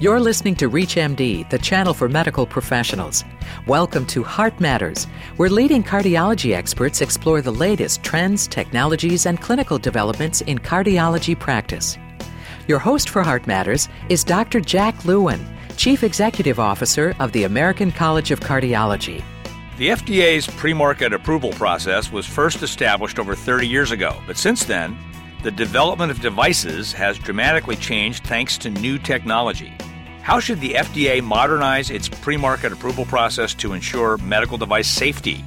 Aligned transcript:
You're 0.00 0.18
listening 0.18 0.56
to 0.56 0.68
ReachMD, 0.68 1.48
the 1.50 1.58
channel 1.58 1.94
for 1.94 2.08
medical 2.08 2.46
professionals. 2.46 3.24
Welcome 3.68 4.06
to 4.06 4.24
Heart 4.24 4.58
Matters, 4.58 5.04
where 5.36 5.48
leading 5.48 5.84
cardiology 5.84 6.52
experts 6.52 7.00
explore 7.00 7.40
the 7.40 7.52
latest 7.52 8.02
trends, 8.02 8.48
technologies, 8.48 9.24
and 9.24 9.40
clinical 9.40 9.78
developments 9.78 10.40
in 10.40 10.58
cardiology 10.58 11.38
practice. 11.38 11.96
Your 12.66 12.80
host 12.80 13.08
for 13.08 13.22
Heart 13.22 13.46
Matters 13.46 13.88
is 14.08 14.24
Dr. 14.24 14.60
Jack 14.60 15.04
Lewin, 15.04 15.40
Chief 15.76 16.02
Executive 16.02 16.58
Officer 16.58 17.14
of 17.20 17.30
the 17.30 17.44
American 17.44 17.92
College 17.92 18.32
of 18.32 18.40
Cardiology. 18.40 19.22
The 19.78 19.90
FDA's 19.90 20.48
pre 20.48 20.74
market 20.74 21.12
approval 21.12 21.52
process 21.52 22.10
was 22.10 22.26
first 22.26 22.64
established 22.64 23.20
over 23.20 23.36
30 23.36 23.68
years 23.68 23.92
ago, 23.92 24.20
but 24.26 24.36
since 24.36 24.64
then, 24.64 24.98
the 25.44 25.50
development 25.50 26.10
of 26.10 26.22
devices 26.22 26.90
has 26.94 27.18
dramatically 27.18 27.76
changed 27.76 28.24
thanks 28.24 28.56
to 28.56 28.70
new 28.70 28.98
technology. 28.98 29.74
How 30.22 30.40
should 30.40 30.58
the 30.58 30.72
FDA 30.72 31.22
modernize 31.22 31.90
its 31.90 32.08
pre 32.08 32.38
market 32.38 32.72
approval 32.72 33.04
process 33.04 33.52
to 33.56 33.74
ensure 33.74 34.16
medical 34.16 34.56
device 34.56 34.88
safety? 34.88 35.44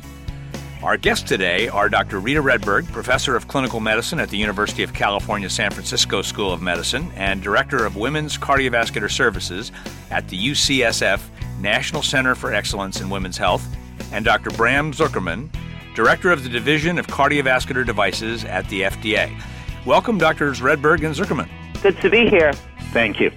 Our 0.83 0.97
guests 0.97 1.27
today 1.27 1.67
are 1.67 1.89
Dr. 1.89 2.19
Rita 2.19 2.43
Redberg, 2.43 2.85
Professor 2.91 3.35
of 3.35 3.47
Clinical 3.47 3.79
Medicine 3.79 4.19
at 4.19 4.29
the 4.29 4.37
University 4.37 4.83
of 4.83 4.93
California 4.93 5.49
San 5.49 5.71
Francisco 5.71 6.21
School 6.21 6.53
of 6.53 6.61
Medicine 6.61 7.11
and 7.15 7.41
Director 7.41 7.83
of 7.83 7.95
Women's 7.95 8.37
Cardiovascular 8.37 9.09
Services 9.09 9.71
at 10.11 10.29
the 10.29 10.37
UCSF 10.37 11.21
National 11.59 12.03
Center 12.03 12.35
for 12.35 12.53
Excellence 12.53 13.01
in 13.01 13.09
Women's 13.09 13.37
Health, 13.37 13.65
and 14.11 14.23
Dr. 14.23 14.51
Bram 14.51 14.93
Zuckerman, 14.93 15.49
Director 15.95 16.31
of 16.31 16.43
the 16.43 16.49
Division 16.49 16.99
of 16.99 17.07
Cardiovascular 17.07 17.83
Devices 17.83 18.45
at 18.45 18.69
the 18.69 18.81
FDA. 18.81 19.35
Welcome, 19.87 20.17
Drs. 20.17 20.59
Redberg 20.59 21.05
and 21.05 21.15
Zuckerman. 21.15 21.47
Good 21.81 21.97
to 22.01 22.09
be 22.09 22.27
here. 22.27 22.51
Thank 22.91 23.21
you. 23.21 23.31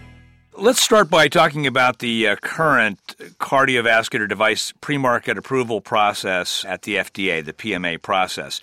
Let's 0.58 0.82
start 0.82 1.08
by 1.08 1.28
talking 1.28 1.64
about 1.64 2.00
the 2.00 2.26
uh, 2.26 2.36
current 2.42 2.98
cardiovascular 3.38 4.28
device 4.28 4.72
pre-market 4.80 5.38
approval 5.38 5.80
process 5.80 6.64
at 6.64 6.82
the 6.82 6.96
FDA, 6.96 7.44
the 7.44 7.52
PMA 7.52 8.02
process. 8.02 8.60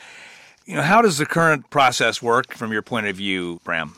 You 0.65 0.75
know, 0.75 0.81
how 0.81 1.01
does 1.01 1.17
the 1.17 1.25
current 1.25 1.69
process 1.69 2.21
work 2.21 2.53
from 2.53 2.73
your 2.73 2.81
point 2.81 3.07
of 3.07 3.15
view, 3.15 3.61
Bram? 3.63 3.95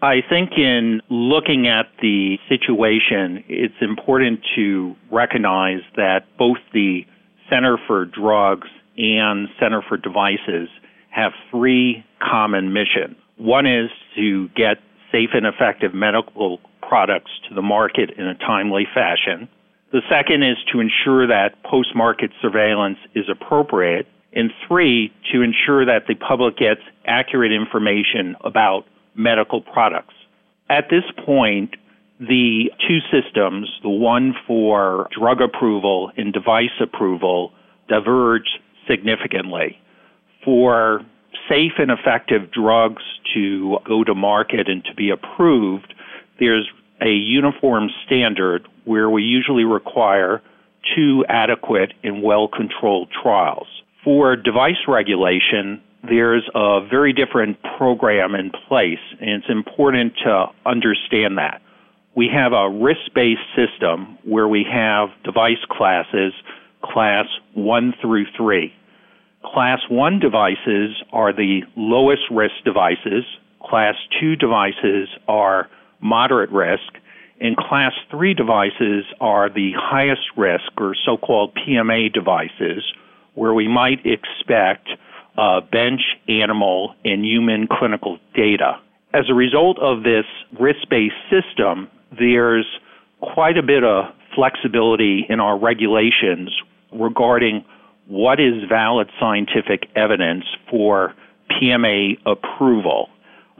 I 0.00 0.20
think 0.30 0.52
in 0.56 1.02
looking 1.10 1.66
at 1.66 1.86
the 2.00 2.38
situation, 2.48 3.42
it's 3.48 3.74
important 3.80 4.38
to 4.54 4.94
recognize 5.10 5.80
that 5.96 6.26
both 6.38 6.58
the 6.72 7.04
Center 7.50 7.76
for 7.88 8.04
Drugs 8.04 8.68
and 8.96 9.48
Center 9.58 9.82
for 9.82 9.96
Devices 9.96 10.68
have 11.10 11.32
three 11.50 12.04
common 12.20 12.72
missions. 12.72 13.16
One 13.36 13.66
is 13.66 13.90
to 14.16 14.48
get 14.50 14.78
safe 15.10 15.30
and 15.34 15.46
effective 15.46 15.94
medical 15.94 16.60
products 16.80 17.30
to 17.48 17.54
the 17.54 17.62
market 17.62 18.10
in 18.16 18.26
a 18.26 18.34
timely 18.34 18.86
fashion. 18.92 19.48
The 19.92 20.02
second 20.08 20.42
is 20.42 20.56
to 20.72 20.80
ensure 20.80 21.26
that 21.26 21.62
post 21.64 21.94
market 21.94 22.30
surveillance 22.40 22.98
is 23.14 23.26
appropriate. 23.30 24.06
And 24.34 24.50
three, 24.66 25.12
to 25.32 25.42
ensure 25.42 25.84
that 25.84 26.06
the 26.08 26.14
public 26.14 26.56
gets 26.56 26.80
accurate 27.04 27.52
information 27.52 28.34
about 28.42 28.86
medical 29.14 29.60
products. 29.60 30.14
At 30.70 30.88
this 30.88 31.04
point, 31.26 31.76
the 32.18 32.70
two 32.88 32.98
systems, 33.10 33.68
the 33.82 33.90
one 33.90 34.34
for 34.46 35.08
drug 35.18 35.42
approval 35.42 36.10
and 36.16 36.32
device 36.32 36.70
approval, 36.80 37.52
diverge 37.88 38.48
significantly. 38.88 39.78
For 40.44 41.04
safe 41.48 41.72
and 41.78 41.90
effective 41.90 42.50
drugs 42.50 43.02
to 43.34 43.78
go 43.86 44.04
to 44.04 44.14
market 44.14 44.68
and 44.68 44.84
to 44.84 44.94
be 44.94 45.10
approved, 45.10 45.94
there's 46.38 46.68
a 47.00 47.10
uniform 47.10 47.90
standard 48.06 48.66
where 48.84 49.10
we 49.10 49.22
usually 49.22 49.64
require 49.64 50.42
two 50.94 51.24
adequate 51.28 51.92
and 52.02 52.22
well 52.22 52.48
controlled 52.48 53.08
trials. 53.22 53.66
For 54.04 54.34
device 54.36 54.88
regulation, 54.88 55.80
there's 56.02 56.48
a 56.54 56.80
very 56.88 57.12
different 57.12 57.58
program 57.78 58.34
in 58.34 58.50
place, 58.68 58.98
and 59.20 59.30
it's 59.30 59.48
important 59.48 60.14
to 60.24 60.46
understand 60.66 61.38
that. 61.38 61.62
We 62.14 62.28
have 62.32 62.52
a 62.52 62.68
risk 62.68 63.14
based 63.14 63.40
system 63.56 64.18
where 64.24 64.48
we 64.48 64.66
have 64.70 65.10
device 65.24 65.64
classes, 65.70 66.32
class 66.82 67.26
1 67.54 67.94
through 68.00 68.26
3. 68.36 68.72
Class 69.44 69.80
1 69.88 70.18
devices 70.18 71.02
are 71.12 71.32
the 71.32 71.62
lowest 71.76 72.22
risk 72.30 72.54
devices. 72.64 73.24
Class 73.62 73.94
2 74.20 74.36
devices 74.36 75.08
are 75.28 75.68
moderate 76.00 76.50
risk. 76.50 76.98
And 77.40 77.56
class 77.56 77.92
3 78.10 78.34
devices 78.34 79.04
are 79.20 79.48
the 79.48 79.72
highest 79.76 80.22
risk 80.36 80.70
or 80.78 80.94
so 81.04 81.16
called 81.16 81.56
PMA 81.56 82.12
devices 82.12 82.84
where 83.34 83.54
we 83.54 83.66
might 83.66 84.04
expect 84.04 84.88
uh, 85.36 85.60
bench, 85.60 86.00
animal, 86.28 86.94
and 87.04 87.24
human 87.24 87.66
clinical 87.66 88.18
data. 88.34 88.78
As 89.14 89.24
a 89.28 89.34
result 89.34 89.78
of 89.78 90.02
this 90.02 90.24
risk 90.60 90.88
based 90.88 91.14
system, 91.30 91.88
there's 92.18 92.66
quite 93.20 93.56
a 93.56 93.62
bit 93.62 93.84
of 93.84 94.06
flexibility 94.34 95.26
in 95.28 95.40
our 95.40 95.58
regulations 95.58 96.50
regarding 96.92 97.64
what 98.12 98.38
is 98.38 98.62
valid 98.68 99.08
scientific 99.18 99.88
evidence 99.96 100.44
for 100.68 101.14
PMA 101.50 102.18
approval. 102.26 103.08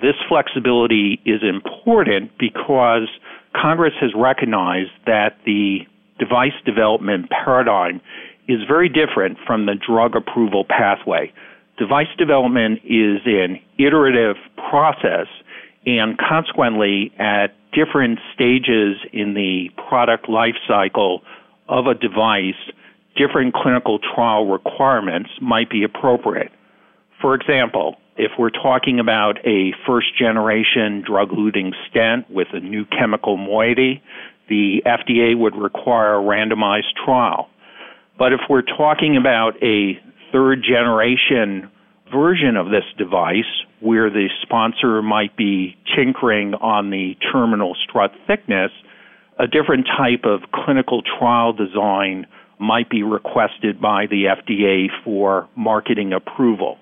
This 0.02 0.14
flexibility 0.28 1.18
is 1.24 1.40
important 1.42 2.32
because 2.38 3.08
Congress 3.56 3.94
has 3.98 4.10
recognized 4.14 4.90
that 5.06 5.38
the 5.46 5.86
device 6.18 6.52
development 6.66 7.30
paradigm 7.30 8.02
is 8.46 8.58
very 8.68 8.90
different 8.90 9.38
from 9.46 9.64
the 9.64 9.74
drug 9.74 10.14
approval 10.14 10.66
pathway. 10.68 11.32
Device 11.78 12.14
development 12.18 12.80
is 12.84 13.20
an 13.24 13.58
iterative 13.78 14.36
process, 14.68 15.28
and 15.86 16.18
consequently, 16.18 17.10
at 17.18 17.54
different 17.72 18.18
stages 18.34 18.96
in 19.14 19.32
the 19.32 19.70
product 19.88 20.28
life 20.28 20.56
cycle 20.68 21.22
of 21.70 21.86
a 21.86 21.94
device, 21.94 22.60
different 23.16 23.54
clinical 23.54 23.98
trial 23.98 24.46
requirements 24.46 25.30
might 25.40 25.70
be 25.70 25.84
appropriate. 25.84 26.50
For 27.20 27.34
example, 27.34 27.96
if 28.16 28.32
we're 28.38 28.50
talking 28.50 29.00
about 29.00 29.38
a 29.46 29.72
first 29.86 30.16
generation 30.18 31.02
drug 31.06 31.30
eluting 31.30 31.72
stent 31.88 32.30
with 32.30 32.48
a 32.52 32.60
new 32.60 32.84
chemical 32.84 33.36
moiety, 33.36 34.02
the 34.48 34.82
FDA 34.84 35.38
would 35.38 35.54
require 35.54 36.16
a 36.16 36.22
randomized 36.22 36.94
trial. 37.04 37.48
But 38.18 38.32
if 38.32 38.40
we're 38.50 38.62
talking 38.62 39.16
about 39.16 39.62
a 39.62 39.98
third 40.30 40.62
generation 40.62 41.70
version 42.12 42.56
of 42.56 42.66
this 42.66 42.84
device 42.98 43.64
where 43.80 44.10
the 44.10 44.28
sponsor 44.42 45.00
might 45.02 45.36
be 45.36 45.76
tinkering 45.96 46.54
on 46.54 46.90
the 46.90 47.16
terminal 47.32 47.74
strut 47.88 48.12
thickness, 48.26 48.70
a 49.38 49.46
different 49.46 49.86
type 49.86 50.24
of 50.24 50.40
clinical 50.52 51.02
trial 51.18 51.52
design 51.52 52.26
might 52.62 52.88
be 52.88 53.02
requested 53.02 53.80
by 53.80 54.06
the 54.06 54.24
FDA 54.24 54.86
for 55.04 55.48
marketing 55.56 56.12
approval. 56.12 56.78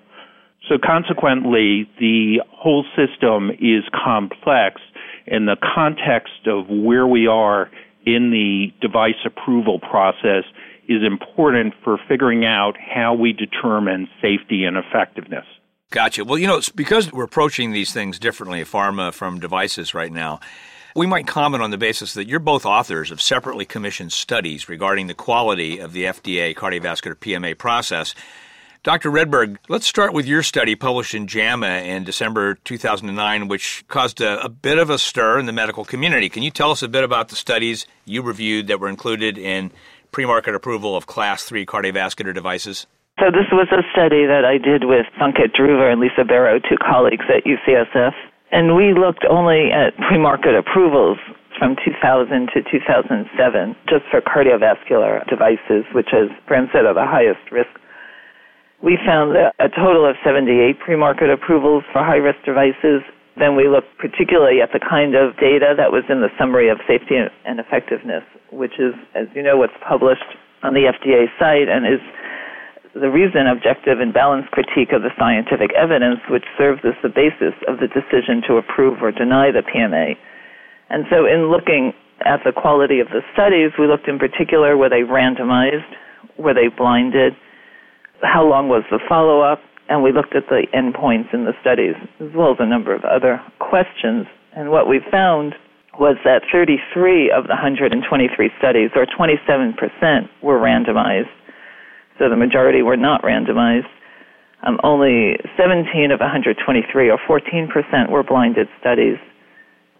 So 0.69 0.77
consequently, 0.77 1.89
the 1.99 2.41
whole 2.51 2.85
system 2.95 3.49
is 3.49 3.83
complex 3.91 4.79
in 5.25 5.45
the 5.45 5.57
context 5.75 6.47
of 6.47 6.69
where 6.69 7.07
we 7.07 7.27
are 7.27 7.69
in 8.05 8.31
the 8.31 8.71
device 8.79 9.19
approval 9.25 9.79
process 9.79 10.43
is 10.87 11.03
important 11.05 11.73
for 11.83 11.99
figuring 12.07 12.45
out 12.45 12.73
how 12.77 13.13
we 13.13 13.33
determine 13.33 14.07
safety 14.21 14.63
and 14.63 14.77
effectiveness. 14.77 15.45
Gotcha. 15.91 16.23
Well, 16.23 16.37
you 16.37 16.47
know, 16.47 16.57
it's 16.57 16.69
because 16.69 17.11
we're 17.11 17.25
approaching 17.25 17.71
these 17.71 17.91
things 17.91 18.17
differently, 18.17 18.61
pharma 18.63 19.13
from 19.13 19.39
devices 19.39 19.93
right 19.93 20.11
now, 20.11 20.39
we 20.95 21.07
might 21.07 21.27
comment 21.27 21.63
on 21.63 21.71
the 21.71 21.77
basis 21.77 22.13
that 22.13 22.27
you're 22.27 22.39
both 22.39 22.65
authors 22.65 23.11
of 23.11 23.21
separately 23.21 23.65
commissioned 23.65 24.11
studies 24.11 24.67
regarding 24.67 25.07
the 25.07 25.13
quality 25.13 25.79
of 25.79 25.93
the 25.93 26.05
FDA 26.05 26.55
cardiovascular 26.55 27.15
PMA 27.15 27.57
process. 27.57 28.13
Dr. 28.83 29.11
Redberg, 29.11 29.57
let's 29.69 29.85
start 29.85 30.11
with 30.11 30.25
your 30.25 30.41
study 30.41 30.75
published 30.75 31.13
in 31.13 31.27
JAMA 31.27 31.83
in 31.83 32.03
December 32.03 32.55
2009, 32.63 33.47
which 33.47 33.85
caused 33.87 34.21
a, 34.21 34.43
a, 34.43 34.49
bit 34.49 34.79
of 34.79 34.89
a 34.89 34.97
stir 34.97 35.37
in 35.37 35.45
the 35.45 35.51
medical 35.51 35.85
community. 35.85 36.29
Can 36.29 36.41
you 36.41 36.49
tell 36.49 36.71
us 36.71 36.81
a 36.81 36.87
bit 36.87 37.03
about 37.03 37.29
the 37.29 37.35
studies 37.35 37.85
you 38.05 38.23
reviewed 38.23 38.67
that 38.67 38.79
were 38.79 38.89
included 38.89 39.37
in 39.37 39.71
pre 40.11 40.25
market 40.25 40.55
approval 40.55 40.97
of 40.97 41.05
Class 41.05 41.43
3 41.43 41.63
cardiovascular 41.65 42.33
devices? 42.33 42.87
So, 43.19 43.29
this 43.29 43.45
was 43.51 43.67
a 43.71 43.83
study 43.91 44.25
that 44.25 44.45
I 44.45 44.57
did 44.57 44.85
with 44.85 45.05
Sanket 45.19 45.53
Dhruva 45.55 45.91
and 45.91 46.01
Lisa 46.01 46.25
Bero, 46.25 46.57
two 46.57 46.77
colleagues 46.81 47.25
at 47.29 47.43
UCSF. 47.45 48.13
And 48.51 48.75
we 48.75 48.93
looked 48.93 49.23
only 49.29 49.71
at 49.71 49.95
pre 50.07 50.17
market 50.17 50.55
approvals 50.55 51.17
from 51.57 51.75
2000 51.85 52.49
to 52.53 52.63
2007 52.63 53.75
just 53.87 54.03
for 54.09 54.19
cardiovascular 54.21 55.27
devices, 55.29 55.85
which, 55.93 56.09
as 56.13 56.27
Bram 56.47 56.67
said, 56.73 56.85
are 56.85 56.93
the 56.93 57.05
highest 57.05 57.51
risk. 57.51 57.69
We 58.81 58.97
found 59.05 59.37
a 59.37 59.69
total 59.69 60.09
of 60.09 60.15
78 60.25 60.79
pre-market 60.79 61.29
approvals 61.29 61.83
for 61.93 62.01
high-risk 62.01 62.41
devices, 62.43 63.05
Then 63.37 63.55
we 63.55 63.69
looked 63.69 63.95
particularly 63.97 64.59
at 64.61 64.73
the 64.73 64.79
kind 64.79 65.15
of 65.15 65.37
data 65.37 65.73
that 65.77 65.91
was 65.91 66.03
in 66.09 66.19
the 66.19 66.29
summary 66.37 66.67
of 66.67 66.79
safety 66.87 67.15
and 67.15 67.59
effectiveness, 67.59 68.23
which 68.51 68.75
is, 68.77 68.93
as 69.15 69.27
you 69.33 69.41
know, 69.41 69.55
what's 69.55 69.77
published 69.87 70.35
on 70.63 70.73
the 70.73 70.91
FDA 70.91 71.29
site 71.39 71.69
and 71.69 71.85
is 71.87 72.01
the 72.93 73.09
reason 73.09 73.47
objective 73.47 73.99
and 73.99 74.13
balanced 74.13 74.51
critique 74.51 74.91
of 74.91 75.01
the 75.01 75.15
scientific 75.17 75.71
evidence 75.73 76.19
which 76.29 76.43
serves 76.57 76.81
as 76.83 76.95
the 77.01 77.09
basis 77.09 77.55
of 77.67 77.79
the 77.79 77.87
decision 77.87 78.43
to 78.47 78.57
approve 78.57 79.01
or 79.01 79.11
deny 79.11 79.51
the 79.51 79.63
PMA. 79.63 80.17
And 80.89 81.05
so 81.09 81.25
in 81.25 81.49
looking 81.49 81.93
at 82.25 82.43
the 82.43 82.51
quality 82.51 82.99
of 82.99 83.07
the 83.07 83.23
studies, 83.33 83.71
we 83.79 83.87
looked 83.87 84.07
in 84.07 84.19
particular 84.19 84.75
were 84.75 84.89
they 84.89 85.07
randomized, 85.07 85.87
were 86.37 86.53
they 86.53 86.67
blinded, 86.67 87.33
how 88.21 88.45
long 88.45 88.67
was 88.67 88.83
the 88.91 88.99
follow-up, 89.07 89.59
and 89.89 90.03
we 90.03 90.11
looked 90.11 90.35
at 90.35 90.47
the 90.49 90.67
endpoints 90.75 91.33
in 91.33 91.45
the 91.45 91.53
studies, 91.61 91.95
as 92.19 92.29
well 92.35 92.51
as 92.51 92.57
a 92.59 92.67
number 92.67 92.93
of 92.93 93.03
other 93.03 93.41
questions. 93.59 94.27
And 94.53 94.69
what 94.69 94.87
we 94.87 94.99
found 95.09 95.55
was 95.99 96.17
that 96.23 96.43
33 96.51 97.31
of 97.31 97.43
the 97.47 97.55
123 97.55 98.51
studies, 98.59 98.91
or 98.95 99.05
27%, 99.05 100.29
were 100.43 100.59
randomized 100.59 101.31
so 102.21 102.29
the 102.29 102.35
majority 102.35 102.83
were 102.83 102.97
not 102.97 103.23
randomized. 103.23 103.89
Um, 104.61 104.79
only 104.83 105.37
17 105.57 106.11
of 106.11 106.19
123, 106.19 107.09
or 107.09 107.17
14%, 107.17 108.11
were 108.11 108.21
blinded 108.21 108.67
studies. 108.79 109.17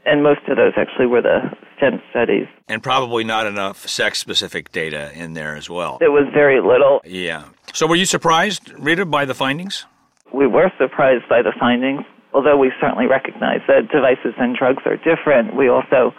And 0.06 0.21
most 0.21 0.41
of 0.47 0.57
those 0.57 0.73
actually 0.77 1.07
were 1.07 1.21
the 1.21 1.50
stent 1.77 2.01
studies. 2.12 2.45
And 2.68 2.83
probably 2.83 3.23
not 3.23 3.47
enough 3.47 3.88
sex 3.88 4.19
specific 4.19 4.71
data 4.71 5.12
in 5.13 5.33
there 5.33 5.56
as 5.56 5.68
well. 5.68 5.97
There 6.00 6.12
was 6.12 6.27
very 6.31 6.62
little. 6.62 7.01
Yeah. 7.06 7.45
So 7.73 7.88
were 7.88 7.95
you 7.95 8.06
surprised, 8.06 8.71
Rita, 8.77 9.06
by 9.06 9.25
the 9.25 9.33
findings? 9.33 9.85
We 10.31 10.45
were 10.45 10.71
surprised 10.77 11.27
by 11.27 11.41
the 11.41 11.53
findings, 11.59 12.03
although 12.33 12.57
we 12.57 12.71
certainly 12.79 13.07
recognize 13.07 13.62
that 13.67 13.89
devices 13.91 14.33
and 14.38 14.56
drugs 14.56 14.83
are 14.85 14.97
different. 14.97 15.56
We 15.56 15.69
also 15.69 16.13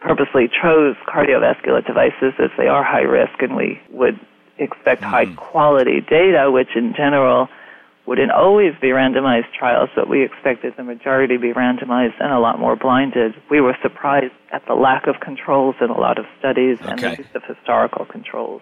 purposely 0.00 0.48
chose 0.48 0.96
cardiovascular 1.08 1.86
devices 1.86 2.34
as 2.38 2.50
they 2.58 2.66
are 2.66 2.84
high 2.84 3.08
risk, 3.08 3.40
and 3.40 3.56
we 3.56 3.80
would 3.90 4.20
expect 4.58 5.02
mm-hmm. 5.02 5.10
high 5.10 5.34
quality 5.34 6.00
data, 6.00 6.50
which 6.50 6.76
in 6.76 6.94
general 6.96 7.48
wouldn't 8.06 8.32
always 8.32 8.72
be 8.80 8.88
randomized 8.88 9.52
trials, 9.56 9.88
but 9.94 10.08
we 10.08 10.24
expected 10.24 10.74
the 10.76 10.82
majority 10.82 11.36
to 11.36 11.40
be 11.40 11.52
randomized 11.52 12.14
and 12.20 12.32
a 12.32 12.40
lot 12.40 12.58
more 12.58 12.74
blinded. 12.74 13.34
We 13.48 13.60
were 13.60 13.76
surprised 13.80 14.32
at 14.52 14.66
the 14.66 14.74
lack 14.74 15.06
of 15.06 15.20
controls 15.20 15.76
in 15.80 15.88
a 15.88 15.98
lot 15.98 16.18
of 16.18 16.24
studies 16.38 16.78
okay. 16.80 16.90
and 16.90 17.00
the 17.00 17.10
use 17.18 17.34
of 17.34 17.42
historical 17.44 18.04
controls. 18.04 18.60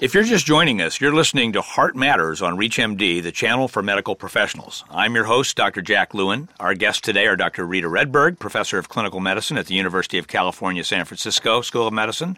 If 0.00 0.12
you're 0.12 0.24
just 0.24 0.44
joining 0.44 0.82
us, 0.82 1.00
you're 1.00 1.14
listening 1.14 1.52
to 1.52 1.62
Heart 1.62 1.94
Matters 1.94 2.42
on 2.42 2.56
ReachMD, 2.56 3.22
the 3.22 3.30
channel 3.30 3.68
for 3.68 3.80
medical 3.80 4.16
professionals. 4.16 4.84
I'm 4.90 5.14
your 5.14 5.24
host, 5.24 5.56
Dr. 5.56 5.82
Jack 5.82 6.14
Lewin. 6.14 6.48
Our 6.58 6.74
guests 6.74 7.00
today 7.00 7.28
are 7.28 7.36
Dr. 7.36 7.64
Rita 7.64 7.86
Redberg, 7.86 8.40
professor 8.40 8.76
of 8.76 8.88
clinical 8.88 9.20
medicine 9.20 9.56
at 9.56 9.66
the 9.66 9.74
University 9.74 10.18
of 10.18 10.26
California, 10.26 10.82
San 10.82 11.04
Francisco 11.04 11.60
School 11.60 11.86
of 11.86 11.94
Medicine, 11.94 12.36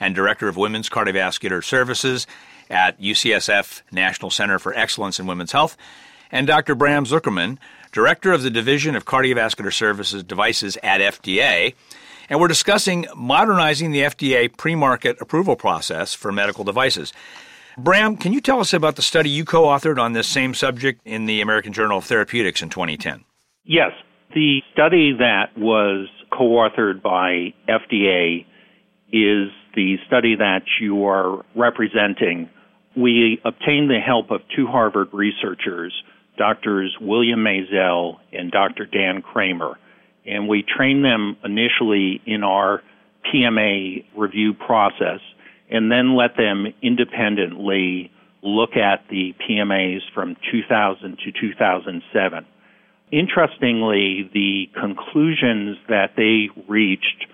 and 0.00 0.14
Director 0.14 0.48
of 0.48 0.56
Women's 0.56 0.88
Cardiovascular 0.88 1.62
Services 1.64 2.26
at 2.70 3.00
UCSF 3.00 3.82
National 3.90 4.30
Center 4.30 4.58
for 4.58 4.74
Excellence 4.74 5.18
in 5.18 5.26
Women's 5.26 5.52
Health, 5.52 5.76
and 6.30 6.46
Dr. 6.46 6.74
Bram 6.74 7.04
Zuckerman, 7.04 7.58
Director 7.92 8.32
of 8.32 8.42
the 8.42 8.50
Division 8.50 8.94
of 8.94 9.04
Cardiovascular 9.04 9.72
Services 9.72 10.22
Devices 10.22 10.76
at 10.82 11.00
FDA. 11.00 11.74
And 12.28 12.38
we're 12.38 12.48
discussing 12.48 13.06
modernizing 13.16 13.92
the 13.92 14.00
FDA 14.00 14.54
pre 14.54 14.74
market 14.74 15.16
approval 15.20 15.56
process 15.56 16.12
for 16.12 16.30
medical 16.30 16.64
devices. 16.64 17.12
Bram, 17.78 18.16
can 18.16 18.32
you 18.32 18.40
tell 18.40 18.60
us 18.60 18.74
about 18.74 18.96
the 18.96 19.02
study 19.02 19.30
you 19.30 19.44
co 19.44 19.62
authored 19.62 19.98
on 19.98 20.12
this 20.12 20.26
same 20.26 20.52
subject 20.52 21.00
in 21.06 21.26
the 21.26 21.40
American 21.40 21.72
Journal 21.72 21.98
of 21.98 22.04
Therapeutics 22.04 22.60
in 22.60 22.68
2010? 22.68 23.24
Yes. 23.64 23.92
The 24.34 24.60
study 24.72 25.12
that 25.18 25.56
was 25.56 26.08
co 26.30 26.44
authored 26.44 27.00
by 27.02 27.54
FDA 27.68 28.44
is 29.10 29.50
the 29.78 29.96
study 30.08 30.34
that 30.34 30.62
you 30.80 31.06
are 31.06 31.44
representing. 31.54 32.50
We 32.96 33.40
obtained 33.44 33.88
the 33.88 34.00
help 34.04 34.32
of 34.32 34.40
two 34.56 34.66
Harvard 34.66 35.10
researchers, 35.12 35.92
Doctors 36.36 36.96
William 37.00 37.44
Maisel 37.44 38.16
and 38.32 38.50
Dr. 38.50 38.86
Dan 38.86 39.22
Kramer, 39.22 39.78
and 40.26 40.48
we 40.48 40.64
trained 40.64 41.04
them 41.04 41.36
initially 41.44 42.20
in 42.26 42.42
our 42.42 42.82
PMA 43.32 44.04
review 44.16 44.52
process 44.52 45.20
and 45.70 45.92
then 45.92 46.16
let 46.16 46.36
them 46.36 46.66
independently 46.82 48.10
look 48.42 48.70
at 48.76 49.04
the 49.08 49.32
PMAs 49.48 50.00
from 50.12 50.34
2000 50.50 51.18
to 51.18 51.32
2007. 51.40 52.46
Interestingly, 53.12 54.28
the 54.34 54.68
conclusions 54.74 55.76
that 55.88 56.14
they 56.16 56.48
reached 56.66 57.26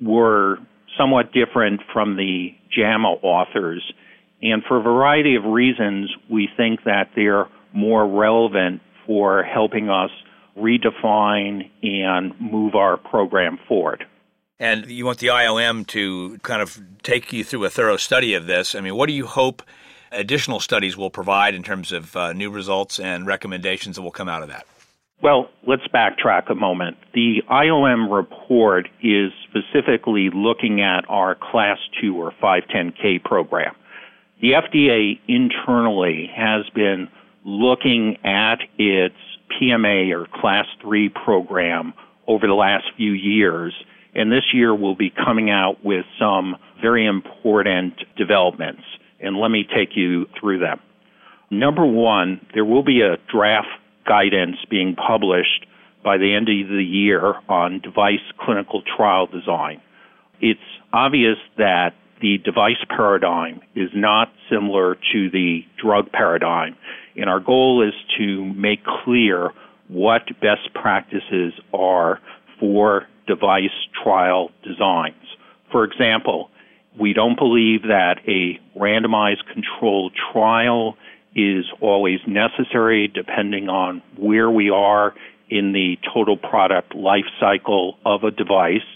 were 0.00 0.58
somewhat 1.02 1.32
different 1.32 1.80
from 1.92 2.16
the 2.16 2.54
JAMA 2.70 3.08
authors. 3.22 3.92
And 4.40 4.62
for 4.66 4.78
a 4.78 4.82
variety 4.82 5.34
of 5.34 5.44
reasons, 5.44 6.14
we 6.30 6.48
think 6.56 6.84
that 6.84 7.10
they're 7.16 7.48
more 7.72 8.06
relevant 8.06 8.80
for 9.06 9.42
helping 9.42 9.88
us 9.88 10.10
redefine 10.56 11.70
and 11.82 12.38
move 12.40 12.74
our 12.74 12.96
program 12.96 13.58
forward. 13.66 14.04
And 14.60 14.86
you 14.86 15.04
want 15.04 15.18
the 15.18 15.28
IOM 15.28 15.86
to 15.88 16.38
kind 16.42 16.62
of 16.62 16.80
take 17.02 17.32
you 17.32 17.42
through 17.42 17.64
a 17.64 17.70
thorough 17.70 17.96
study 17.96 18.34
of 18.34 18.46
this. 18.46 18.74
I 18.74 18.80
mean, 18.80 18.94
what 18.94 19.06
do 19.06 19.12
you 19.12 19.26
hope 19.26 19.62
additional 20.12 20.60
studies 20.60 20.96
will 20.96 21.10
provide 21.10 21.54
in 21.54 21.62
terms 21.62 21.90
of 21.90 22.16
uh, 22.16 22.32
new 22.32 22.50
results 22.50 23.00
and 23.00 23.26
recommendations 23.26 23.96
that 23.96 24.02
will 24.02 24.12
come 24.12 24.28
out 24.28 24.42
of 24.42 24.48
that? 24.48 24.66
Well, 25.22 25.50
let's 25.64 25.86
backtrack 25.94 26.50
a 26.50 26.54
moment. 26.56 26.96
The 27.14 27.42
IOM 27.48 28.12
report 28.12 28.88
is 29.00 29.30
specifically 29.48 30.30
looking 30.34 30.80
at 30.80 31.04
our 31.08 31.36
Class 31.36 31.78
2 32.00 32.16
or 32.16 32.32
510K 32.42 33.22
program. 33.22 33.76
The 34.40 34.54
FDA 34.54 35.20
internally 35.28 36.28
has 36.34 36.68
been 36.74 37.08
looking 37.44 38.16
at 38.24 38.56
its 38.78 39.14
PMA 39.52 40.10
or 40.12 40.26
Class 40.40 40.66
3 40.80 41.08
program 41.10 41.94
over 42.26 42.48
the 42.48 42.54
last 42.54 42.86
few 42.96 43.12
years, 43.12 43.72
and 44.16 44.32
this 44.32 44.52
year 44.52 44.74
we'll 44.74 44.96
be 44.96 45.10
coming 45.10 45.50
out 45.50 45.84
with 45.84 46.04
some 46.18 46.56
very 46.80 47.06
important 47.06 47.94
developments. 48.16 48.82
And 49.20 49.36
let 49.36 49.52
me 49.52 49.64
take 49.72 49.90
you 49.94 50.26
through 50.40 50.58
them. 50.58 50.80
Number 51.48 51.86
one, 51.86 52.44
there 52.54 52.64
will 52.64 52.82
be 52.82 53.02
a 53.02 53.18
draft 53.30 53.68
guidance 54.06 54.56
being 54.70 54.94
published 54.94 55.66
by 56.04 56.18
the 56.18 56.34
end 56.34 56.48
of 56.48 56.68
the 56.68 56.84
year 56.84 57.34
on 57.48 57.80
device 57.80 58.20
clinical 58.40 58.82
trial 58.96 59.26
design. 59.26 59.80
It's 60.40 60.60
obvious 60.92 61.38
that 61.58 61.94
the 62.20 62.38
device 62.38 62.82
paradigm 62.88 63.60
is 63.74 63.90
not 63.94 64.32
similar 64.50 64.96
to 65.12 65.30
the 65.30 65.64
drug 65.80 66.10
paradigm, 66.12 66.76
and 67.16 67.28
our 67.28 67.40
goal 67.40 67.86
is 67.86 67.94
to 68.18 68.44
make 68.54 68.80
clear 68.84 69.50
what 69.88 70.22
best 70.40 70.72
practices 70.74 71.52
are 71.74 72.20
for 72.58 73.06
device 73.26 73.70
trial 74.02 74.50
designs. 74.62 75.14
For 75.70 75.84
example, 75.84 76.50
we 76.98 77.12
don't 77.12 77.38
believe 77.38 77.82
that 77.82 78.16
a 78.28 78.60
randomized 78.78 79.44
controlled 79.52 80.12
trial 80.32 80.96
is 81.34 81.64
always 81.80 82.20
necessary 82.26 83.08
depending 83.08 83.68
on 83.68 84.02
where 84.16 84.50
we 84.50 84.70
are 84.70 85.14
in 85.48 85.72
the 85.72 85.98
total 86.12 86.36
product 86.36 86.94
life 86.94 87.26
cycle 87.40 87.98
of 88.04 88.24
a 88.24 88.30
device. 88.30 88.86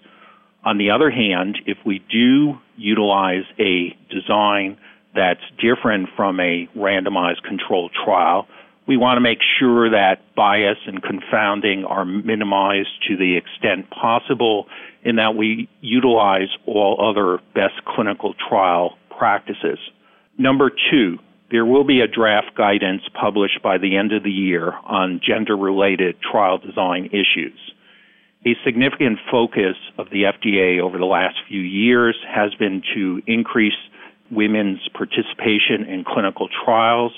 On 0.64 0.78
the 0.78 0.90
other 0.90 1.10
hand, 1.10 1.58
if 1.66 1.78
we 1.84 2.00
do 2.10 2.58
utilize 2.76 3.44
a 3.58 3.96
design 4.10 4.78
that's 5.14 5.40
different 5.58 6.08
from 6.16 6.40
a 6.40 6.68
randomized 6.76 7.42
controlled 7.42 7.92
trial, 7.92 8.46
we 8.86 8.96
want 8.96 9.16
to 9.16 9.20
make 9.20 9.38
sure 9.58 9.90
that 9.90 10.34
bias 10.34 10.78
and 10.86 11.02
confounding 11.02 11.84
are 11.84 12.04
minimized 12.04 12.88
to 13.08 13.16
the 13.16 13.36
extent 13.36 13.90
possible 13.90 14.66
and 15.04 15.18
that 15.18 15.34
we 15.34 15.68
utilize 15.80 16.48
all 16.66 16.96
other 17.00 17.38
best 17.54 17.84
clinical 17.84 18.34
trial 18.48 18.96
practices. 19.16 19.78
Number 20.38 20.70
two, 20.90 21.18
there 21.50 21.64
will 21.64 21.84
be 21.84 22.00
a 22.00 22.08
draft 22.08 22.56
guidance 22.56 23.02
published 23.14 23.62
by 23.62 23.78
the 23.78 23.96
end 23.96 24.12
of 24.12 24.22
the 24.22 24.30
year 24.30 24.72
on 24.84 25.20
gender 25.24 25.56
related 25.56 26.16
trial 26.20 26.58
design 26.58 27.06
issues. 27.06 27.58
A 28.44 28.54
significant 28.64 29.18
focus 29.30 29.76
of 29.98 30.10
the 30.10 30.24
FDA 30.24 30.80
over 30.80 30.98
the 30.98 31.04
last 31.04 31.36
few 31.48 31.60
years 31.60 32.16
has 32.28 32.54
been 32.54 32.82
to 32.94 33.22
increase 33.26 33.74
women's 34.30 34.80
participation 34.94 35.84
in 35.88 36.04
clinical 36.06 36.48
trials, 36.64 37.12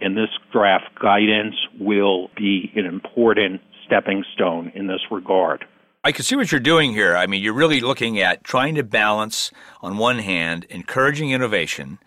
and 0.00 0.16
this 0.16 0.30
draft 0.52 0.98
guidance 1.00 1.54
will 1.78 2.30
be 2.36 2.72
an 2.74 2.86
important 2.86 3.60
stepping 3.86 4.24
stone 4.34 4.72
in 4.74 4.86
this 4.86 5.00
regard. 5.10 5.64
I 6.06 6.12
can 6.12 6.22
see 6.22 6.36
what 6.36 6.52
you're 6.52 6.60
doing 6.60 6.92
here. 6.92 7.16
I 7.16 7.26
mean, 7.26 7.42
you're 7.42 7.54
really 7.54 7.80
looking 7.80 8.18
at 8.18 8.44
trying 8.44 8.74
to 8.74 8.82
balance, 8.82 9.50
on 9.80 9.96
one 9.96 10.18
hand, 10.18 10.66
encouraging 10.68 11.30
innovation 11.30 11.98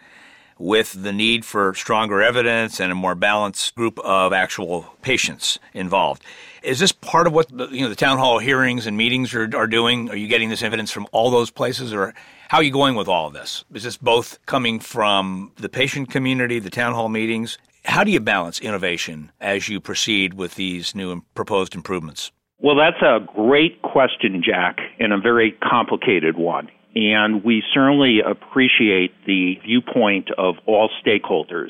with 0.60 1.04
the 1.04 1.14
need 1.14 1.46
for 1.46 1.74
stronger 1.74 2.22
evidence 2.22 2.80
and 2.80 2.92
a 2.92 2.96
more 2.96 3.16
balanced 3.16 3.76
group 3.76 4.00
of 4.00 4.34
actual 4.34 4.86
patients 5.02 5.60
involved. 5.74 6.24
Is 6.64 6.80
this 6.80 6.92
part 6.92 7.28
of 7.28 7.34
what 7.34 7.50
the, 7.56 7.68
you 7.68 7.82
know 7.82 7.90
the 7.90 7.96
town 7.96 8.18
hall 8.18 8.40
hearings 8.40 8.88
and 8.88 8.98
meetings 8.98 9.34
are, 9.34 9.50
are 9.56 9.68
doing? 9.68 10.10
Are 10.10 10.16
you 10.16 10.28
getting 10.28 10.50
this 10.50 10.64
evidence 10.64 10.92
from 10.92 11.08
all 11.12 11.30
those 11.30 11.50
places, 11.50 11.94
or 11.94 12.14
how 12.50 12.58
are 12.58 12.64
you 12.64 12.72
going 12.72 12.96
with 12.96 13.08
all 13.08 13.28
of 13.28 13.34
this? 13.34 13.64
Is 13.74 13.84
this 13.84 13.98
both 13.98 14.44
coming 14.46 14.80
from 14.80 15.52
the 15.58 15.70
patient 15.70 16.10
community, 16.10 16.60
the 16.60 16.70
town 16.70 16.94
hall 16.94 17.10
meetings? 17.10 17.58
How 17.86 18.04
do 18.04 18.12
you 18.12 18.20
balance 18.20 18.60
innovation 18.60 19.32
as 19.40 19.70
you 19.70 19.80
proceed 19.80 20.34
with 20.34 20.56
these 20.56 20.94
new 20.94 21.22
proposed 21.36 21.74
improvements? 21.74 22.32
Well, 22.60 22.76
that's 22.76 23.02
a 23.02 23.20
great 23.36 23.82
question, 23.84 24.42
Jack, 24.44 24.78
and 25.00 25.14
a 25.14 25.18
very 25.20 25.52
complicated 25.64 26.38
one. 26.38 26.70
And 26.98 27.44
we 27.44 27.62
certainly 27.76 28.22
appreciate 28.22 29.12
the 29.28 29.60
viewpoint 29.64 30.30
of 30.36 30.56
all 30.66 30.90
stakeholders. 31.06 31.70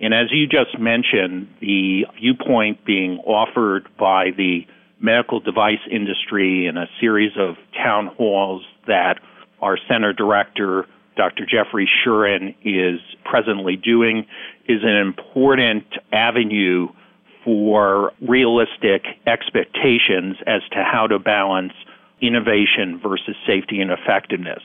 And 0.00 0.14
as 0.14 0.28
you 0.30 0.46
just 0.46 0.78
mentioned, 0.78 1.48
the 1.60 2.06
viewpoint 2.18 2.82
being 2.86 3.18
offered 3.18 3.86
by 3.98 4.30
the 4.34 4.66
medical 4.98 5.40
device 5.40 5.84
industry 5.90 6.66
in 6.66 6.78
a 6.78 6.86
series 6.98 7.32
of 7.36 7.56
town 7.74 8.06
halls 8.16 8.62
that 8.86 9.20
our 9.60 9.76
center 9.90 10.14
director, 10.14 10.86
Dr. 11.18 11.44
Jeffrey 11.44 11.86
Shuren, 11.86 12.54
is 12.64 12.98
presently 13.26 13.76
doing 13.76 14.26
is 14.66 14.80
an 14.84 14.96
important 14.96 15.84
avenue 16.12 16.88
for 17.44 18.12
realistic 18.26 19.04
expectations 19.26 20.36
as 20.46 20.62
to 20.70 20.82
how 20.82 21.08
to 21.08 21.18
balance 21.18 21.74
innovation 22.22 23.00
versus 23.02 23.36
safety 23.46 23.80
and 23.80 23.90
effectiveness. 23.90 24.62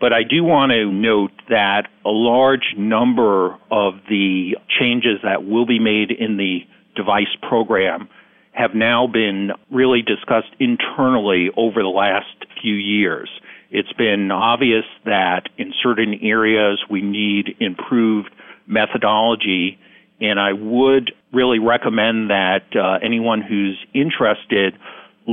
But 0.00 0.14
I 0.14 0.22
do 0.22 0.42
want 0.42 0.72
to 0.72 0.90
note 0.90 1.32
that 1.50 1.88
a 2.06 2.10
large 2.10 2.74
number 2.76 3.58
of 3.70 3.94
the 4.08 4.56
changes 4.80 5.18
that 5.22 5.44
will 5.44 5.66
be 5.66 5.78
made 5.78 6.10
in 6.10 6.38
the 6.38 6.60
device 6.96 7.34
program 7.46 8.08
have 8.52 8.74
now 8.74 9.06
been 9.06 9.52
really 9.70 10.02
discussed 10.02 10.54
internally 10.58 11.50
over 11.56 11.82
the 11.82 11.88
last 11.88 12.34
few 12.60 12.74
years. 12.74 13.28
It's 13.70 13.92
been 13.92 14.30
obvious 14.30 14.84
that 15.04 15.48
in 15.56 15.72
certain 15.82 16.14
areas 16.22 16.82
we 16.90 17.02
need 17.02 17.56
improved 17.60 18.30
methodology, 18.66 19.78
and 20.20 20.40
I 20.40 20.52
would 20.54 21.12
really 21.32 21.58
recommend 21.58 22.30
that 22.30 22.64
uh, 22.74 22.98
anyone 23.02 23.42
who's 23.42 23.78
interested 23.94 24.74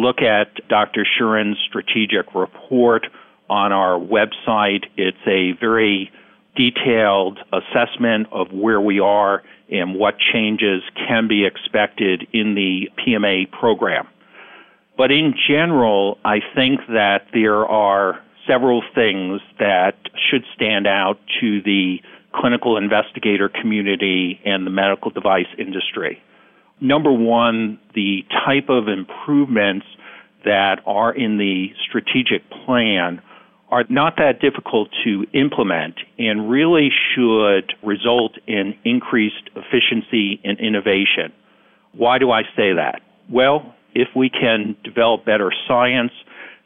look 0.01 0.21
at 0.21 0.67
Dr. 0.67 1.05
Shuren's 1.05 1.57
strategic 1.67 2.33
report 2.33 3.07
on 3.49 3.71
our 3.71 3.99
website. 3.99 4.85
It's 4.97 5.17
a 5.25 5.53
very 5.59 6.11
detailed 6.55 7.39
assessment 7.53 8.27
of 8.31 8.51
where 8.51 8.81
we 8.81 8.99
are 8.99 9.43
and 9.69 9.95
what 9.95 10.15
changes 10.33 10.81
can 11.07 11.27
be 11.27 11.45
expected 11.45 12.27
in 12.33 12.55
the 12.55 12.89
PMA 12.97 13.51
program. 13.51 14.07
But 14.97 15.11
in 15.11 15.35
general, 15.47 16.17
I 16.25 16.39
think 16.55 16.79
that 16.87 17.27
there 17.33 17.65
are 17.65 18.19
several 18.47 18.81
things 18.95 19.41
that 19.59 19.95
should 20.29 20.43
stand 20.55 20.87
out 20.87 21.19
to 21.41 21.61
the 21.61 22.01
clinical 22.33 22.77
investigator 22.77 23.49
community 23.49 24.39
and 24.45 24.65
the 24.65 24.71
medical 24.71 25.11
device 25.11 25.47
industry. 25.57 26.21
Number 26.79 27.11
one, 27.11 27.79
the 27.95 28.23
type 28.45 28.69
of 28.69 28.87
improvements 28.87 29.85
that 30.45 30.79
are 30.85 31.13
in 31.13 31.37
the 31.37 31.69
strategic 31.87 32.49
plan 32.49 33.21
are 33.69 33.83
not 33.89 34.15
that 34.17 34.39
difficult 34.39 34.89
to 35.03 35.25
implement 35.33 35.95
and 36.17 36.49
really 36.49 36.89
should 37.13 37.73
result 37.83 38.33
in 38.47 38.75
increased 38.85 39.49
efficiency 39.55 40.39
and 40.43 40.59
innovation. 40.59 41.33
Why 41.93 42.17
do 42.17 42.31
I 42.31 42.43
say 42.55 42.73
that? 42.73 43.01
Well, 43.29 43.75
if 43.93 44.09
we 44.15 44.29
can 44.29 44.77
develop 44.83 45.25
better 45.25 45.51
science, 45.67 46.11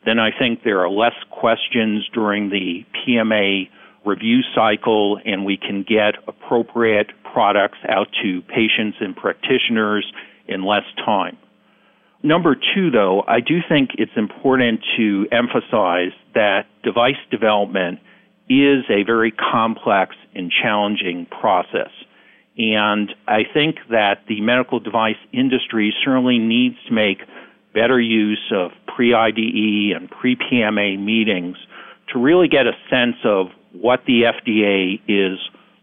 then 0.05 0.19
I 0.19 0.29
think 0.37 0.63
there 0.63 0.81
are 0.81 0.89
less 0.89 1.15
questions 1.31 2.07
during 2.13 2.49
the 2.49 2.85
PMA 3.07 3.69
review 4.05 4.41
cycle 4.53 5.19
and 5.25 5.45
we 5.45 5.57
can 5.57 5.83
get 5.83 6.15
appropriate 6.27 7.07
products 7.33 7.77
out 7.87 8.07
to 8.23 8.41
patients 8.43 8.97
and 8.99 9.15
practitioners 9.15 10.05
in 10.47 10.63
less 10.63 10.83
time. 11.05 11.37
Number 12.23 12.55
two, 12.55 12.91
though, 12.91 13.23
I 13.27 13.39
do 13.39 13.59
think 13.67 13.91
it's 13.97 14.11
important 14.15 14.81
to 14.97 15.27
emphasize 15.31 16.11
that 16.35 16.67
device 16.83 17.15
development 17.31 17.99
is 18.47 18.83
a 18.89 19.03
very 19.03 19.31
complex 19.31 20.15
and 20.35 20.51
challenging 20.51 21.25
process. 21.25 21.89
And 22.57 23.13
I 23.27 23.43
think 23.51 23.77
that 23.89 24.25
the 24.27 24.41
medical 24.41 24.79
device 24.79 25.15
industry 25.33 25.93
certainly 26.03 26.37
needs 26.37 26.75
to 26.87 26.93
make 26.93 27.19
better 27.73 27.99
use 27.99 28.51
of 28.53 28.71
pre 28.87 29.13
IDE 29.13 29.95
and 29.95 30.09
pre 30.09 30.35
PMA 30.35 30.99
meetings 30.99 31.57
to 32.13 32.19
really 32.19 32.49
get 32.49 32.67
a 32.67 32.73
sense 32.89 33.15
of 33.23 33.47
what 33.71 34.01
the 34.05 34.23
FDA 34.23 34.99
is 35.07 35.39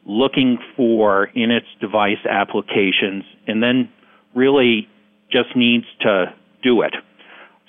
looking 0.08 0.58
for 0.74 1.24
in 1.34 1.50
its 1.50 1.66
device 1.80 2.24
applications 2.28 3.24
and 3.46 3.62
then 3.62 3.88
really 4.34 4.88
just 5.30 5.54
needs 5.54 5.84
to 6.00 6.34
do 6.62 6.82
it. 6.82 6.94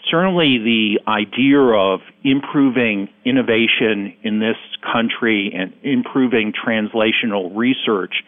Certainly, 0.10 0.60
the 0.60 1.00
idea 1.08 1.60
of 1.60 2.00
improving 2.24 3.10
innovation 3.26 4.16
in 4.24 4.40
this 4.40 4.56
country 4.82 5.54
and 5.54 5.74
improving 5.84 6.54
translational 6.54 7.56
research 7.56 8.24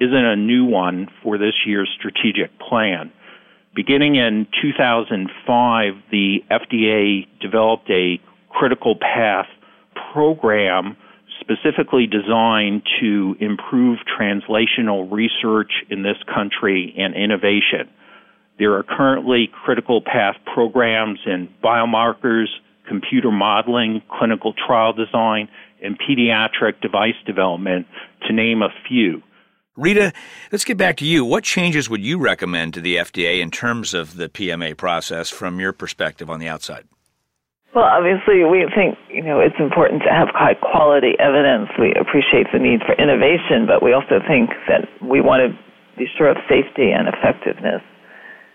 isn't 0.00 0.24
a 0.24 0.36
new 0.36 0.64
one 0.64 1.08
for 1.22 1.36
this 1.36 1.54
year's 1.66 1.90
strategic 1.98 2.56
plan. 2.60 3.12
Beginning 3.74 4.14
in 4.14 4.46
2005, 4.62 5.94
the 6.10 6.38
FDA 6.50 7.26
developed 7.40 7.90
a 7.90 8.20
critical 8.48 8.94
path 8.96 9.48
program 10.12 10.96
specifically 11.46 12.06
designed 12.06 12.82
to 13.00 13.36
improve 13.38 13.98
translational 14.18 15.10
research 15.10 15.70
in 15.88 16.02
this 16.02 16.16
country 16.32 16.92
and 16.98 17.14
innovation. 17.14 17.88
There 18.58 18.74
are 18.74 18.82
currently 18.82 19.48
critical 19.64 20.00
path 20.00 20.36
programs 20.52 21.20
in 21.24 21.48
biomarkers, 21.62 22.46
computer 22.88 23.30
modeling, 23.30 24.02
clinical 24.18 24.54
trial 24.54 24.92
design, 24.92 25.48
and 25.82 25.98
pediatric 25.98 26.80
device 26.80 27.14
development, 27.26 27.86
to 28.26 28.32
name 28.32 28.62
a 28.62 28.70
few. 28.88 29.22
Rita, 29.76 30.12
let's 30.50 30.64
get 30.64 30.78
back 30.78 30.96
to 30.96 31.04
you. 31.04 31.24
What 31.24 31.44
changes 31.44 31.90
would 31.90 32.02
you 32.02 32.18
recommend 32.18 32.74
to 32.74 32.80
the 32.80 32.96
FDA 32.96 33.40
in 33.40 33.50
terms 33.50 33.92
of 33.92 34.16
the 34.16 34.28
PMA 34.28 34.76
process 34.76 35.28
from 35.28 35.60
your 35.60 35.74
perspective 35.74 36.30
on 36.30 36.40
the 36.40 36.48
outside? 36.48 36.86
Well, 37.76 37.84
obviously, 37.84 38.40
we 38.48 38.64
think 38.72 38.96
you 39.12 39.20
know 39.20 39.36
it's 39.44 39.60
important 39.60 40.00
to 40.08 40.10
have 40.10 40.32
high 40.32 40.56
quality 40.56 41.12
evidence. 41.20 41.68
We 41.76 41.92
appreciate 41.92 42.48
the 42.48 42.56
need 42.56 42.80
for 42.80 42.96
innovation, 42.96 43.68
but 43.68 43.84
we 43.84 43.92
also 43.92 44.16
think 44.24 44.48
that 44.64 44.88
we 45.04 45.20
want 45.20 45.44
to 45.44 45.52
be 46.00 46.08
sure 46.16 46.32
of 46.32 46.40
safety 46.48 46.88
and 46.88 47.04
effectiveness. 47.04 47.84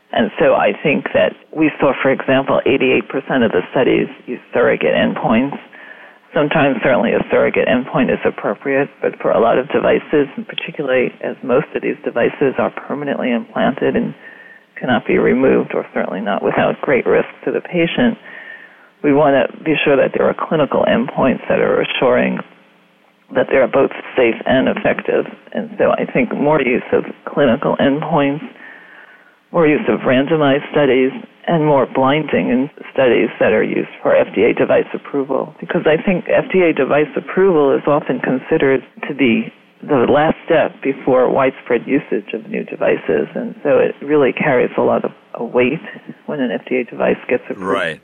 And 0.10 0.34
so 0.42 0.58
I 0.58 0.74
think 0.74 1.14
that 1.14 1.38
we 1.54 1.70
saw, 1.78 1.94
for 2.02 2.10
example, 2.10 2.66
88% 2.66 3.46
of 3.46 3.54
the 3.54 3.62
studies 3.70 4.10
use 4.26 4.42
surrogate 4.58 4.98
endpoints. 4.98 5.56
Sometimes 6.34 6.82
certainly 6.82 7.14
a 7.14 7.22
surrogate 7.30 7.70
endpoint 7.70 8.10
is 8.10 8.20
appropriate, 8.26 8.90
but 9.06 9.22
for 9.22 9.30
a 9.30 9.40
lot 9.40 9.62
of 9.62 9.70
devices, 9.70 10.34
and 10.34 10.50
particularly 10.50 11.14
as 11.22 11.38
most 11.46 11.70
of 11.78 11.86
these 11.86 12.00
devices 12.02 12.58
are 12.58 12.74
permanently 12.74 13.30
implanted 13.30 13.96
and 13.96 14.18
cannot 14.82 15.06
be 15.06 15.22
removed, 15.22 15.78
or 15.78 15.86
certainly 15.94 16.26
not 16.26 16.42
without 16.42 16.82
great 16.82 17.06
risk 17.06 17.30
to 17.46 17.54
the 17.54 17.62
patient, 17.62 18.18
we 19.04 19.14
want 19.14 19.34
to 19.36 19.64
be 19.64 19.74
sure 19.84 19.96
that 19.96 20.12
there 20.18 20.28
are 20.28 20.36
clinical 20.36 20.86
endpoints 20.86 21.42
that 21.50 21.60
are 21.60 21.82
assuring 21.82 22.40
that 23.34 23.48
they 23.50 23.58
are 23.58 23.68
both 23.68 23.92
safe 24.16 24.36
and 24.46 24.68
effective. 24.68 25.26
And 25.54 25.72
so 25.78 25.92
I 25.92 26.06
think 26.06 26.34
more 26.36 26.62
use 26.62 26.84
of 26.92 27.06
clinical 27.26 27.78
endpoints 27.78 28.44
more 29.52 29.68
use 29.68 29.84
of 29.88 30.00
randomized 30.02 30.70
studies, 30.72 31.12
and 31.48 31.66
more 31.66 31.88
blinding 31.94 32.50
in 32.50 32.70
studies 32.94 33.30
that 33.40 33.52
are 33.52 33.64
used 33.64 33.90
for 34.02 34.14
FDA 34.14 34.58
device 34.58 34.88
approval. 34.94 35.54
Because 35.60 35.82
I 35.86 36.02
think 36.02 36.26
FDA 36.26 36.76
device 36.76 37.10
approval 37.18 37.76
is 37.76 37.82
often 37.88 38.20
considered 38.20 38.82
to 39.10 39.14
be 39.16 39.52
the 39.82 40.06
last 40.08 40.38
step 40.46 40.72
before 40.84 41.30
widespread 41.30 41.82
usage 41.88 42.34
of 42.34 42.48
new 42.48 42.64
devices, 42.64 43.28
and 43.36 43.56
so 43.64 43.80
it 43.80 43.96
really 44.06 44.32
carries 44.32 44.70
a 44.78 44.82
lot 44.82 45.04
of 45.04 45.12
weight 45.52 45.82
when 46.28 46.40
an 46.40 46.52
FDA 46.52 46.88
device 46.88 47.18
gets 47.28 47.44
approved. 47.50 47.66
Right. 47.66 48.02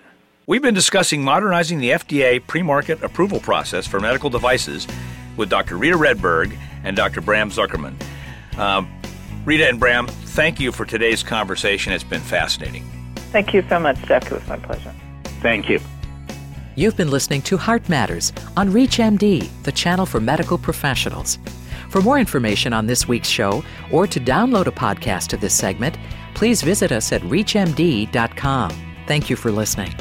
We've 0.49 0.61
been 0.61 0.73
discussing 0.73 1.21
modernizing 1.21 1.79
the 1.79 1.89
FDA 1.89 2.39
pre 2.47 2.61
market 2.61 3.03
approval 3.03 3.41
process 3.41 3.85
for 3.85 3.99
medical 3.99 4.29
devices 4.29 4.87
with 5.35 5.49
Dr. 5.49 5.75
Rita 5.75 5.97
Redberg 5.97 6.57
and 6.85 6.95
Dr. 6.95 7.19
Bram 7.19 7.51
Zuckerman. 7.51 7.95
Um, 8.57 8.89
Rita 9.43 9.67
and 9.67 9.77
Bram, 9.77 10.07
thank 10.07 10.57
you 10.57 10.71
for 10.71 10.85
today's 10.85 11.21
conversation. 11.21 11.91
It's 11.91 12.05
been 12.05 12.21
fascinating. 12.21 12.89
Thank 13.33 13.53
you 13.53 13.61
so 13.67 13.77
much, 13.77 13.97
Jack. 14.03 14.27
It 14.27 14.31
was 14.31 14.47
my 14.47 14.55
pleasure. 14.55 14.95
Thank 15.41 15.67
you. 15.67 15.81
You've 16.77 16.95
been 16.95 17.11
listening 17.11 17.41
to 17.41 17.57
Heart 17.57 17.89
Matters 17.89 18.31
on 18.55 18.71
ReachMD, 18.71 19.49
the 19.63 19.71
channel 19.73 20.05
for 20.05 20.21
medical 20.21 20.57
professionals. 20.57 21.39
For 21.89 21.99
more 21.99 22.19
information 22.19 22.71
on 22.71 22.87
this 22.87 23.05
week's 23.05 23.27
show 23.27 23.65
or 23.91 24.07
to 24.07 24.19
download 24.21 24.67
a 24.67 24.71
podcast 24.71 25.33
of 25.33 25.41
this 25.41 25.53
segment, 25.53 25.97
please 26.35 26.61
visit 26.61 26.93
us 26.93 27.11
at 27.11 27.21
reachmd.com. 27.23 28.71
Thank 29.07 29.29
you 29.29 29.35
for 29.35 29.51
listening. 29.51 29.93